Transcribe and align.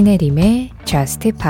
신혜림의 0.00 0.70
Just 0.86 1.30
Pop 1.32 1.44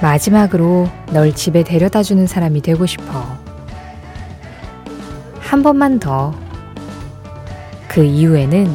마지막으로 0.00 0.88
널 1.12 1.34
집에 1.34 1.62
데려다 1.62 2.02
주는 2.02 2.26
사람이 2.26 2.62
되고 2.62 2.86
싶어. 2.86 3.04
한 5.40 5.62
번만 5.62 6.00
더. 6.00 6.34
그 7.86 8.02
이후에는 8.02 8.74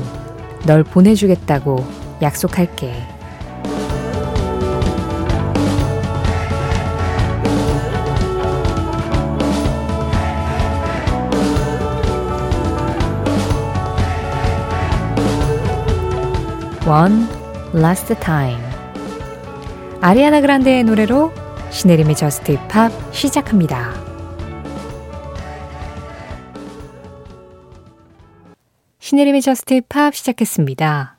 널 0.67 0.83
보내주겠다고 0.83 1.83
약속할게. 2.21 3.10
One 16.91 17.25
last 17.73 18.13
time. 18.15 18.61
아리아나 20.01 20.41
그란데의 20.41 20.83
노래로 20.83 21.31
신혜림의 21.69 22.17
JUST 22.17 22.51
POP 22.51 22.91
시작합니다. 23.15 23.93
신혜림의 28.99 29.41
JUST 29.41 29.75
POP 29.75 30.13
시작했습니다. 30.13 31.17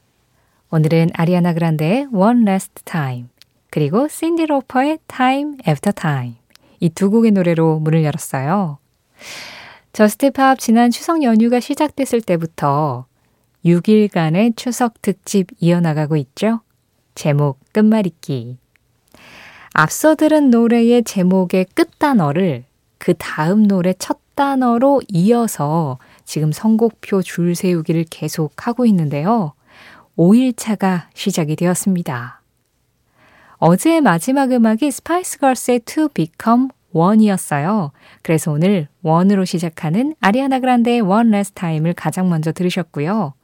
오늘은 0.71 1.09
아리아나 1.15 1.55
그란데의 1.55 2.09
One 2.13 2.43
Last 2.43 2.85
Time 2.85 3.29
그리고 3.71 4.09
신디 4.09 4.45
로퍼의 4.45 4.99
Time 5.09 5.55
After 5.67 5.95
Time 5.95 6.35
이 6.81 6.91
두 6.91 7.11
곡의 7.11 7.31
노래로 7.31 7.79
문을 7.79 8.05
열었어요. 8.05 8.77
JUST 9.95 10.27
POP 10.27 10.59
지난 10.59 10.91
추석 10.91 11.23
연휴가 11.23 11.61
시작됐을 11.61 12.21
때부터 12.21 13.07
6일간의 13.65 14.57
추석 14.57 15.01
특집 15.03 15.49
이어나가고 15.61 16.17
있죠. 16.17 16.61
제목 17.15 17.59
끝말잇기. 17.73 18.59
앞서 19.75 20.15
들은 20.15 20.51
노래의 20.51 21.05
제목의 21.05 21.67
끝단어를 21.75 22.65
그 22.99 23.15
다음 23.15 23.67
노래 23.67 23.95
첫 23.99 24.19
단어로 24.35 25.03
이어서 25.09 25.99
지금 26.25 26.53
선곡표 26.53 27.23
줄 27.23 27.55
세우기를 27.55 28.07
계속 28.11 28.67
하고 28.67 28.87
있는데요. 28.87 29.53
5일차가 30.17 31.05
시작이 31.15 31.57
되었습니다. 31.57 32.41
어제의 33.59 34.01
마지막 34.01 34.51
음악이 34.51 34.91
스파이스 34.91 35.39
걸스의 35.39 35.81
Two 35.81 36.09
Become 36.09 36.69
One이었어요. 36.93 37.93
그래서 38.23 38.53
오늘 38.53 38.89
One으로 39.03 39.45
시작하는 39.45 40.15
아리아나 40.21 40.59
그란데의 40.59 41.01
One 41.03 41.29
Last 41.29 41.55
Time을 41.55 41.95
가장 41.95 42.29
먼저 42.29 42.53
들으셨고요. 42.53 43.35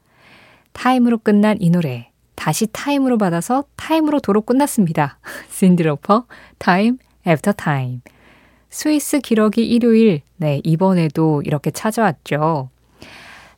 Time으로 0.78 1.18
끝난 1.18 1.56
이 1.58 1.70
노래 1.70 2.08
다시 2.36 2.68
Time으로 2.70 3.18
받아서 3.18 3.64
Time으로 3.74 4.20
도로 4.20 4.42
끝났습니다. 4.42 5.18
신디로퍼 5.50 6.26
Time 6.58 6.98
After 7.27 7.50
Time. 7.52 8.00
스위스 8.70 9.18
기러기 9.18 9.66
일요일. 9.66 10.22
네, 10.36 10.60
이번에도 10.62 11.42
이렇게 11.44 11.72
찾아왔죠. 11.72 12.70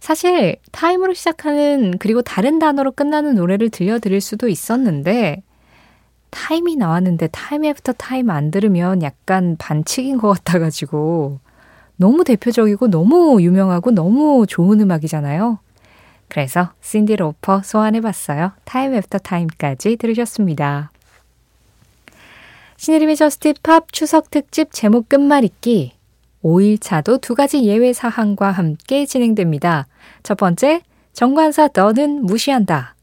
사실 0.01 0.57
Time으로 0.73 1.13
시작하는 1.13 1.99
그리고 1.99 2.23
다른 2.23 2.59
단어로 2.59 2.93
끝나는 2.93 3.35
노래를 3.35 3.69
들려드릴 3.69 4.23
수도 4.23 4.49
있었는데 4.49 5.43
Time이 6.31 6.77
나왔는데 6.77 7.29
Time 7.33 7.67
After 7.67 7.93
Time 7.99 8.31
안 8.31 8.51
들으면 8.51 9.03
약간 9.03 9.57
반칙인 9.59 10.17
것 10.17 10.31
같아가지고 10.31 11.39
너무 11.97 12.25
대표적이고 12.25 12.89
너무 12.89 13.43
유명하고 13.43 13.91
너무 13.91 14.47
좋은 14.49 14.81
음악이잖아요. 14.81 15.59
그래서 16.31 16.73
신디 16.81 17.17
로퍼 17.17 17.63
소환해봤어요. 17.63 18.53
Time 18.65 18.95
After 18.95 19.19
Time까지 19.19 19.97
들으셨습니다. 19.97 20.91
신혜림의 22.77 23.17
JUST 23.17 23.53
POP 23.63 23.93
추석 23.93 24.31
특집 24.31 24.73
제목 24.73 25.11
끝말잇기 25.11 25.93
5일차도 26.43 27.21
두 27.21 27.35
가지 27.35 27.65
예외 27.65 27.93
사항과 27.93 28.53
함께 28.53 29.05
진행됩니다. 29.05 29.87
첫 30.23 30.39
번째, 30.39 30.81
정관사 31.13 31.69
the는 31.75 32.25
무시한다. 32.25 32.95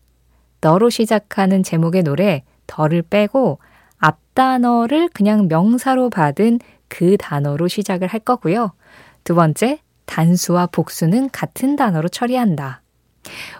the로 0.61 0.89
시작하는 0.89 1.61
제목의 1.61 2.03
노래 2.03 2.43
the를 2.65 3.03
빼고 3.03 3.59
앞 3.97 4.17
단어를 4.33 5.09
그냥 5.09 5.47
명사로 5.47 6.09
받은 6.09 6.59
그 6.87 7.17
단어로 7.17 7.67
시작을 7.67 8.07
할 8.07 8.19
거고요. 8.21 8.71
두 9.23 9.35
번째, 9.35 9.79
단수와 10.05 10.67
복수는 10.67 11.29
같은 11.31 11.75
단어로 11.75 12.07
처리한다. 12.07 12.81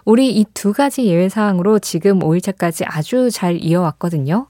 우리 0.04 0.30
이 0.38 0.44
두 0.54 0.72
가지 0.72 1.06
예외 1.06 1.28
사항으로 1.28 1.78
지금 1.78 2.18
5일차까지 2.20 2.84
아주 2.86 3.30
잘 3.30 3.62
이어왔거든요. 3.62 4.48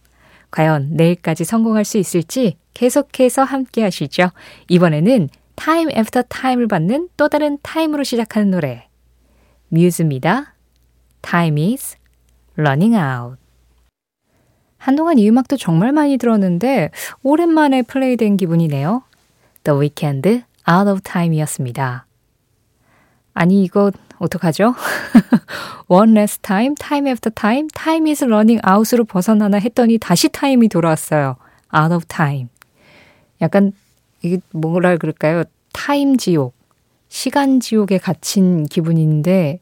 과연 0.50 0.90
내일까지 0.92 1.44
성공할 1.44 1.84
수 1.84 1.98
있을지 1.98 2.56
계속해서 2.74 3.42
함께 3.44 3.82
하시죠. 3.82 4.30
이번에는 4.68 5.28
Time 5.54 5.90
After 5.90 6.22
Time을 6.22 6.68
받는 6.68 7.08
또 7.16 7.28
다른 7.28 7.58
Time으로 7.62 8.04
시작하는 8.04 8.50
노래. 8.50 8.88
뮤즈입니다. 9.68 10.54
Time 11.22 11.72
is 11.72 11.96
running 12.56 12.94
out. 12.96 13.36
한동안 14.78 15.18
이 15.18 15.28
음악도 15.28 15.56
정말 15.56 15.92
많이 15.92 16.16
들었는데 16.16 16.90
오랜만에 17.22 17.82
플레이된 17.82 18.36
기분이네요. 18.36 19.02
The 19.64 19.78
Weeknd 19.78 20.44
Out 20.70 20.88
of 20.88 21.00
Time이었습니다. 21.02 22.07
아니 23.38 23.62
이거 23.62 23.92
어떡하죠? 24.18 24.74
One 25.86 26.10
last 26.16 26.42
time, 26.42 26.74
time 26.74 27.06
after 27.08 27.32
time, 27.32 27.68
time 27.72 28.10
is 28.10 28.24
running 28.24 28.60
out으로 28.68 29.04
벗어나나 29.04 29.58
했더니 29.58 29.96
다시 29.98 30.28
타임이 30.28 30.68
돌아왔어요. 30.68 31.36
out 31.72 31.94
of 31.94 32.04
time. 32.06 32.48
약간 33.40 33.72
이게 34.22 34.38
뭐라 34.50 34.96
그럴까요? 34.96 35.44
타임 35.72 36.16
지옥, 36.16 36.56
시간 37.08 37.60
지옥에 37.60 37.98
갇힌 37.98 38.66
기분인데 38.66 39.60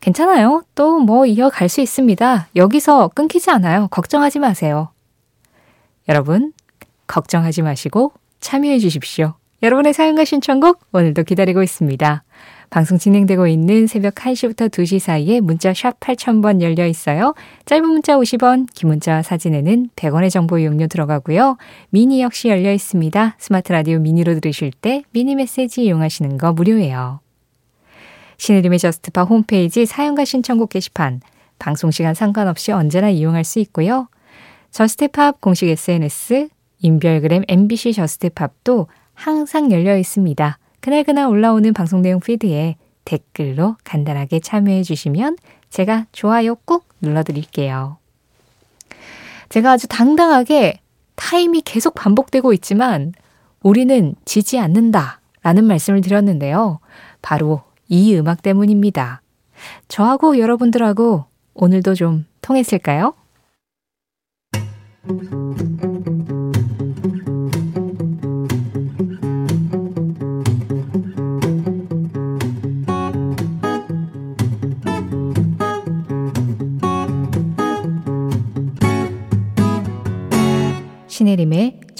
괜찮아요. 0.00 0.62
또 0.74 0.98
뭐 1.00 1.24
이어갈 1.24 1.70
수 1.70 1.80
있습니다. 1.80 2.48
여기서 2.54 3.08
끊기지 3.08 3.50
않아요. 3.50 3.88
걱정하지 3.88 4.40
마세요. 4.40 4.90
여러분, 6.06 6.52
걱정하지 7.06 7.62
마시고 7.62 8.12
참여해 8.40 8.78
주십시오. 8.78 9.32
여러분의 9.62 9.94
사연과 9.94 10.26
신청곡 10.26 10.80
오늘도 10.92 11.22
기다리고 11.22 11.62
있습니다. 11.62 12.22
방송 12.70 12.98
진행되고 12.98 13.46
있는 13.46 13.86
새벽 13.86 14.14
1시부터 14.14 14.68
2시 14.68 14.98
사이에 14.98 15.40
문자 15.40 15.72
샵 15.72 15.98
8000번 16.00 16.60
열려 16.60 16.86
있어요. 16.86 17.34
짧은 17.66 17.86
문자 17.86 18.16
50원, 18.16 18.66
긴 18.74 18.88
문자 18.88 19.22
사진에는 19.22 19.90
100원의 19.94 20.30
정보 20.30 20.58
이용료 20.58 20.88
들어가고요. 20.88 21.56
미니 21.90 22.20
역시 22.22 22.48
열려 22.48 22.72
있습니다. 22.72 23.36
스마트 23.38 23.72
라디오 23.72 23.98
미니로 23.98 24.40
들으실 24.40 24.72
때 24.80 25.02
미니 25.12 25.34
메시지 25.34 25.84
이용하시는 25.84 26.36
거 26.38 26.52
무료예요. 26.52 27.20
신혜림의 28.38 28.78
저스트파 28.80 29.22
홈페이지 29.22 29.86
사연과 29.86 30.24
신청곡 30.24 30.70
게시판, 30.70 31.20
방송 31.58 31.90
시간 31.90 32.14
상관없이 32.14 32.72
언제나 32.72 33.08
이용할 33.08 33.44
수 33.44 33.60
있고요. 33.60 34.08
JUST 34.70 35.10
POP 35.10 35.40
공식 35.40 35.68
SNS, 35.68 36.48
인별그램 36.80 37.44
MBC 37.46 37.92
JUST 37.92 38.35
POP도 38.35 38.88
항상 39.14 39.70
열려 39.70 39.96
있습니다. 39.96 40.58
그날그날 40.84 41.28
올라오는 41.28 41.72
방송 41.72 42.02
내용 42.02 42.20
피드에 42.20 42.76
댓글로 43.06 43.76
간단하게 43.84 44.40
참여해 44.40 44.82
주시면 44.82 45.38
제가 45.70 46.04
좋아요 46.12 46.56
꾹 46.56 46.84
눌러드릴게요. 47.00 47.96
제가 49.48 49.72
아주 49.72 49.88
당당하게 49.88 50.80
Time이 51.14 51.62
계속 51.62 51.94
반복되고 51.94 52.52
있지만 52.52 53.14
우리는 53.62 54.14
지지 54.26 54.58
않는다 54.58 55.22
라는 55.42 55.64
말씀을 55.64 56.02
드렸는데요. 56.02 56.80
바로 57.22 57.62
이 57.88 58.14
음악 58.16 58.42
때문입니다. 58.42 59.22
저하고 59.88 60.38
여러분들하고 60.38 61.24
오늘도 61.54 61.94
좀 61.94 62.26
통했을까요? 62.42 63.14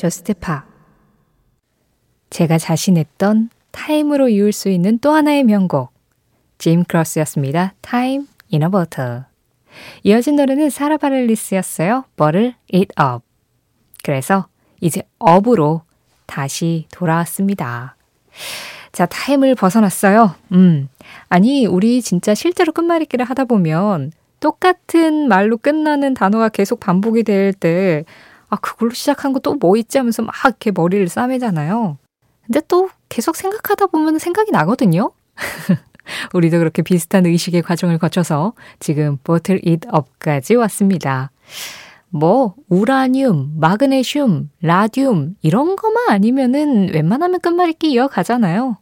저스트 0.04 0.34
파 0.34 0.66
제가 2.28 2.58
자신했던 2.58 3.48
Time으로 3.70 4.28
이을 4.28 4.52
수 4.52 4.68
있는 4.68 4.98
또 4.98 5.12
하나의 5.12 5.44
명곡 5.44 5.94
짐 6.58 6.84
크로스였습니다. 6.84 7.72
In 7.94 8.26
a 8.52 8.68
Bottle 8.68 9.22
이어진 10.02 10.36
노래는 10.36 10.68
사라 10.68 10.98
바렐리스였어요. 10.98 12.04
Bottle 12.16 12.52
It 12.74 12.88
Up 13.00 13.24
그래서 14.02 14.46
이제 14.82 15.00
Up으로 15.18 15.84
다시 16.26 16.86
돌아왔습니다. 16.92 17.96
자, 18.92 19.06
Time을 19.06 19.54
벗어났어요. 19.54 20.34
음. 20.52 20.90
아니, 21.30 21.64
우리 21.64 22.02
진짜 22.02 22.34
실제로 22.34 22.72
끝말잇기를 22.72 23.24
하다 23.24 23.46
보면 23.46 24.12
똑같은 24.40 25.28
말로 25.28 25.56
끝나는 25.56 26.12
단어가 26.12 26.50
계속 26.50 26.78
반복이 26.78 27.22
될 27.22 27.54
때, 27.54 28.04
아, 28.54 28.56
그걸로 28.60 28.92
시작한 28.92 29.32
거 29.32 29.40
또 29.40 29.54
뭐 29.54 29.76
있지 29.76 29.98
하면서 29.98 30.22
막 30.22 30.34
이렇게 30.44 30.70
머리를 30.70 31.08
싸매잖아요. 31.08 31.98
근데 32.46 32.60
또 32.68 32.90
계속 33.08 33.36
생각하다 33.36 33.86
보면 33.86 34.18
생각이 34.18 34.50
나거든요? 34.50 35.12
우리도 36.34 36.58
그렇게 36.58 36.82
비슷한 36.82 37.24
의식의 37.26 37.62
과정을 37.62 37.98
거쳐서 37.98 38.52
지금 38.78 39.16
버틀 39.24 39.60
잇 39.66 39.80
업까지 39.88 40.54
왔습니다. 40.56 41.30
뭐 42.10 42.54
우라늄, 42.68 43.54
마그네슘, 43.58 44.50
라듐 44.62 45.34
이런 45.42 45.76
것만 45.76 46.10
아니면은 46.10 46.92
웬만하면 46.92 47.40
끝말잇기 47.40 47.90
이어가잖아요. 47.92 48.76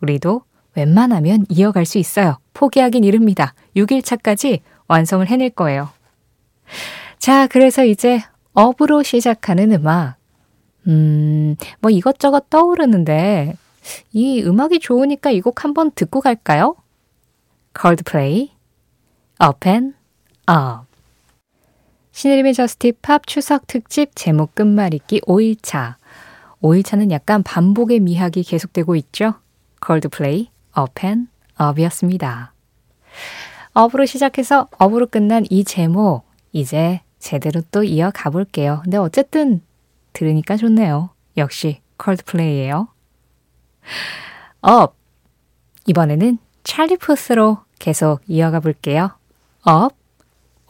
우리도 0.00 0.42
웬만하면 0.74 1.46
이어갈 1.48 1.84
수 1.84 1.98
있어요. 1.98 2.38
포기하긴 2.54 3.04
이릅니다. 3.04 3.54
6일차까지 3.76 4.60
완성을 4.88 5.26
해낼 5.26 5.50
거예요. 5.50 5.90
자, 7.18 7.46
그래서 7.46 7.84
이제 7.84 8.22
업으로 8.56 9.02
시작하는 9.02 9.70
음악. 9.72 10.16
음, 10.88 11.56
뭐 11.80 11.90
이것저것 11.90 12.48
떠오르는데 12.48 13.54
이 14.12 14.42
음악이 14.42 14.80
좋으니까 14.80 15.30
이 15.30 15.40
곡 15.42 15.62
한번 15.62 15.90
듣고 15.90 16.22
갈까요? 16.22 16.74
Coldplay, 17.78 18.50
Up 19.44 19.68
and 19.68 19.94
Up. 20.50 20.86
신의림의 22.12 22.54
저스티 22.54 22.92
팝 23.02 23.26
추석 23.26 23.66
특집 23.66 24.16
제목 24.16 24.54
끝말잇기 24.54 25.20
5일차. 25.20 25.96
5일차는 26.62 27.10
약간 27.10 27.42
반복의 27.42 28.00
미학이 28.00 28.42
계속되고 28.42 28.96
있죠. 28.96 29.34
Coldplay, 29.86 30.48
Up 30.78 31.06
and 31.06 31.28
Up이었습니다. 31.60 32.54
Up으로 33.74 34.06
시작해서 34.06 34.66
Up으로 34.78 35.06
끝난 35.06 35.44
이 35.50 35.62
제목, 35.62 36.24
이제 36.52 37.02
제대로 37.26 37.60
또 37.72 37.82
이어가 37.82 38.30
볼게요. 38.30 38.80
근데 38.84 38.96
어쨌든 38.98 39.60
들으니까 40.12 40.56
좋네요. 40.56 41.10
역시 41.36 41.80
콜드플레이예요. 41.96 42.86
Up. 44.60 44.94
이번에는 45.86 46.38
찰리 46.62 46.96
푸스로 46.96 47.58
계속 47.80 48.20
이어가 48.28 48.60
볼게요. 48.60 49.10
Up 49.68 49.96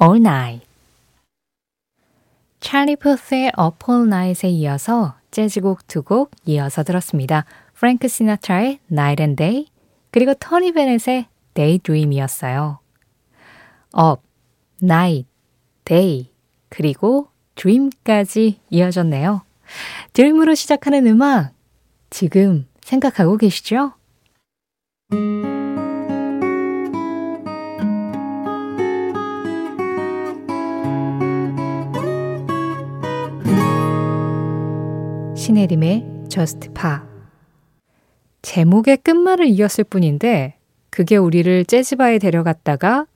All 0.03 0.17
Night. 0.19 0.67
찰리 2.61 2.97
푸스의 2.97 3.53
Up 3.61 3.85
All 3.91 4.07
Night에 4.07 4.49
이어서 4.49 5.17
재즈곡 5.31 5.87
두 5.87 6.03
곡 6.03 6.31
이어서 6.47 6.83
들었습니다. 6.83 7.45
프랭크 7.75 8.09
시나트라의 8.09 8.81
Night 8.91 9.23
and 9.23 9.37
Day 9.37 9.67
그리고 10.11 10.33
토니 10.33 10.73
베넷의 10.73 11.27
Daydream이었어요. 11.53 12.79
Up, 13.99 14.23
Night, 14.83 15.29
Day 15.85 16.31
그리고 16.69 17.29
Dream까지 17.55 18.61
이어졌네요. 18.71 19.43
드림으로 20.13 20.55
시작하는 20.55 21.07
음악 21.07 21.53
지금 22.11 22.67
생각하고 22.83 23.37
계시죠? 23.37 23.93
신혜림의 35.37 36.25
Just 36.29 36.71
Pa 36.75 36.99
제목의 38.43 38.99
끝말을 38.99 39.47
이었을 39.47 39.85
뿐인데 39.85 40.59
그게 40.91 41.17
우리를 41.17 41.65
재즈바에 41.65 42.19
데려갔다가 42.19 43.07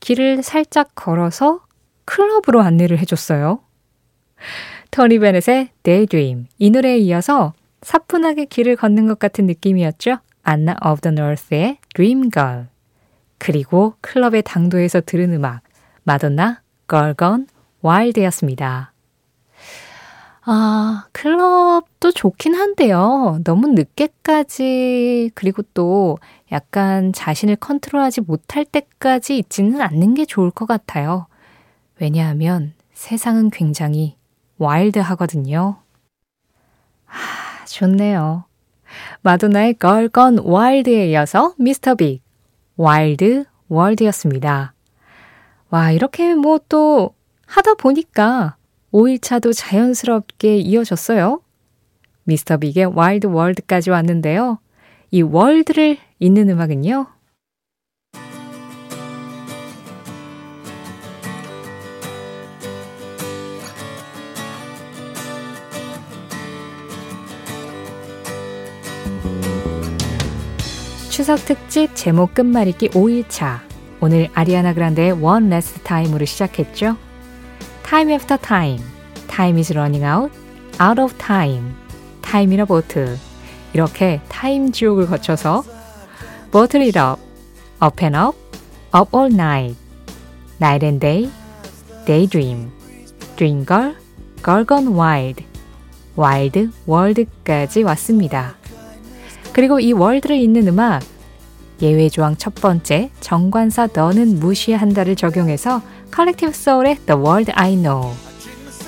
길을 0.00 0.42
살짝 0.42 0.90
걸어서 0.94 1.60
클럽으로 2.04 2.60
안내를 2.60 2.98
해줬어요. 2.98 3.60
토니 4.90 5.18
베넷의 5.18 5.70
Daydream 5.82 6.46
이 6.58 6.70
노래에 6.70 6.98
이어서 6.98 7.54
사뿐하게 7.82 8.46
길을 8.46 8.76
걷는 8.76 9.06
것 9.06 9.18
같은 9.18 9.46
느낌이었죠. 9.46 10.18
안나 10.42 10.76
of 10.84 11.00
the 11.00 11.14
North의 11.14 11.78
Dream 11.94 12.30
Girl 12.30 12.66
그리고 13.38 13.94
클럽의 14.00 14.42
당도에서 14.42 15.00
들은 15.00 15.32
음악 15.32 15.62
마돈나 16.04 16.62
Girl 16.88 17.14
Gone 17.18 17.46
Wild였습니다. 17.84 18.92
아, 20.44 21.06
클럽도 21.12 22.10
좋긴 22.10 22.54
한데요. 22.54 23.38
너무 23.44 23.68
늦게까지, 23.68 25.30
그리고 25.34 25.62
또 25.72 26.18
약간 26.50 27.12
자신을 27.12 27.56
컨트롤하지 27.56 28.22
못할 28.22 28.64
때까지 28.64 29.38
있지는 29.38 29.80
않는 29.80 30.14
게 30.14 30.24
좋을 30.24 30.50
것 30.50 30.66
같아요. 30.66 31.26
왜냐하면 32.00 32.74
세상은 32.92 33.50
굉장히 33.50 34.16
와일드 34.58 34.98
하거든요. 34.98 35.82
아, 37.06 37.64
좋네요. 37.66 38.44
마돈나의 39.22 39.76
Gone 39.80 40.38
Wild에 40.44 41.08
이어서 41.10 41.54
미스터 41.58 41.94
빅, 41.94 42.22
Wild 42.76 43.44
World였습니다. 43.68 44.74
와, 45.70 45.90
이렇게 45.90 46.34
뭐 46.34 46.58
또 46.68 47.14
하다 47.46 47.74
보니까 47.74 48.56
5일차도 48.92 49.52
자연스럽게 49.54 50.56
이어졌어요. 50.58 51.42
미스터 52.24 52.56
빅의 52.58 52.86
Wild 52.94 53.26
World까지 53.26 53.90
왔는데요. 53.90 54.58
이 55.10 55.22
World를 55.22 55.98
잇는 56.18 56.48
음악은요. 56.48 57.06
추석 71.22 71.44
특집 71.44 71.94
제목 71.94 72.34
끝말잇기 72.34 72.88
5일차. 72.88 73.60
오늘 74.00 74.28
아리아나 74.34 74.74
그란데의 74.74 75.12
One 75.12 75.46
Last 75.46 75.84
Time으로 75.84 76.24
시작했죠. 76.24 76.96
Time 77.84 78.12
after 78.12 78.36
time. 78.40 78.82
Time 79.28 79.56
is 79.56 79.72
running 79.72 80.04
out. 80.04 80.36
Out 80.82 81.00
of 81.00 81.16
time. 81.18 81.74
Time 82.22 82.50
in 82.50 82.58
a 82.58 82.66
boat. 82.66 83.20
이렇게 83.72 84.20
타임 84.28 84.72
지옥을 84.72 85.06
거쳐서 85.06 85.62
Bottle 86.50 86.88
it 86.88 86.98
up. 86.98 87.22
Up 87.80 88.04
and 88.04 88.18
up. 88.18 88.36
Up 88.92 89.16
all 89.16 89.32
night. 89.32 89.78
Night 90.60 90.84
and 90.84 90.98
day. 90.98 91.30
Daydream. 92.04 92.72
Dream 93.36 93.64
girl. 93.64 93.94
Gone 94.42 94.88
wild. 94.88 95.44
와일드 96.16 96.70
월드까지 96.84 97.84
왔습니다. 97.84 98.56
그리고 99.52 99.78
이 99.78 99.92
World를 99.92 100.36
잇는 100.36 100.66
음악 100.66 101.11
예외 101.82 102.08
조항 102.08 102.36
첫 102.36 102.54
번째 102.54 103.10
정관사 103.20 103.88
the는 103.92 104.38
무시한다를 104.38 105.16
적용해서 105.16 105.82
컬렉티브 106.12 106.52
소울의 106.52 106.98
The 107.06 107.20
World 107.20 107.52
I 107.54 107.76
Know 107.76 108.12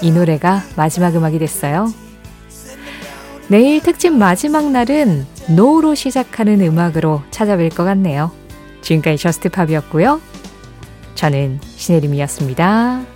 이 0.00 0.12
노래가 0.12 0.62
마지막 0.76 1.14
음악이 1.16 1.38
됐어요. 1.38 1.92
내일 3.48 3.82
특집 3.82 4.10
마지막 4.10 4.70
날은 4.70 5.26
Know로 5.50 5.94
시작하는 5.94 6.60
음악으로 6.60 7.22
찾아뵐 7.30 7.74
것 7.74 7.84
같네요. 7.84 8.30
지금까지 8.80 9.18
JUST 9.18 9.42
POP이었고요. 9.42 10.20
저는 11.14 11.60
신혜림이었습니다. 11.62 13.13